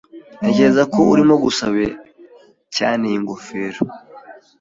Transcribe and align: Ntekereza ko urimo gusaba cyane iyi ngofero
Ntekereza 0.39 0.83
ko 0.93 0.99
urimo 1.13 1.35
gusaba 1.43 1.77
cyane 2.75 3.01
iyi 3.09 3.17
ngofero 3.23 3.81